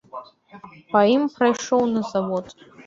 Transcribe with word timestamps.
Па 0.95 1.03
ім 1.19 1.23
прайшоў 1.37 1.87
на 1.97 2.01
завод. 2.15 2.45